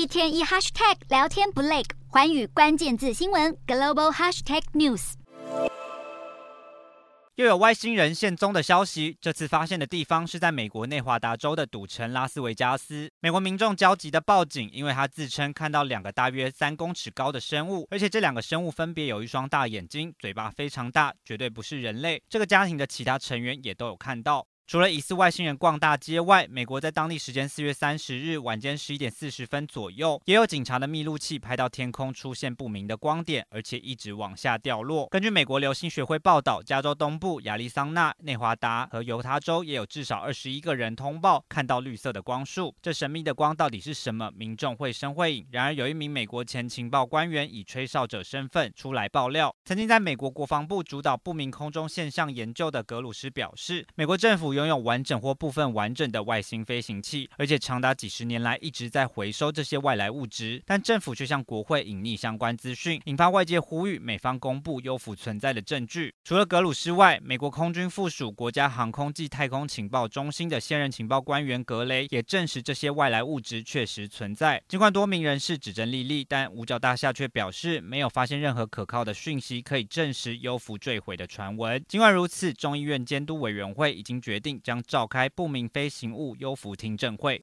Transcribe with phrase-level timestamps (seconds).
[0.00, 5.12] 一天一 hashtag 聊天不累，环宇关键字新闻 global hashtag news。
[7.34, 13.10] 又有外星人现踪的消息，这次发现的地方是在美国内华达州的赌城拉斯维加斯。
[13.20, 22.22] 美国民众焦急的报警，因为他自称看到两个大约三公尺高的生物，而且这两个生物分别有一双大眼睛，嘴巴非常大，绝对不是人类。
[22.26, 24.46] 这个家庭的其他成员也都有看到。
[24.70, 35.08] 除了疑似外星人逛大街外，美国在当地时间四月三十日晚间十一点四十分左右，也有警察的密录器拍到天空出现不明的光点，而且一直往下掉落。
[35.08, 42.72] 根据美国流星学会报道，加州东部、亚利桑那、内华达和犹他州也有至少二十一个人通报看到绿色的光束。
[42.80, 44.30] 这神秘的光到底是什么？
[44.36, 45.44] 民众会声会影。
[45.50, 66.14] 然而，有一名美国前情报官员以吹哨者身份出来爆料，曾经在美国国防部主导不明空中现象研究的格鲁斯表示，美国政府有拥有完整或部分完整的外星飞行器，而且长达几十年来一直在回收这些外来物质，但政府却向国会隐匿相关资讯，引发外界呼吁美方公布幽浮存在的证据。
[66.22, 74.62] 除了格鲁斯外，美国空军附属国家航空暨太空情报中心的现任情报官员格雷也证实这些外来物质确实存在。
[74.68, 81.82] 尽管多名人士指证莉莉，但五角大厦却表示没有发现任何可靠的讯息可以证实幽浮坠毁的传闻。
[81.88, 87.38] 尽管如此，众议院监督委员会已经决定将召开不明飞行物优抚听证会。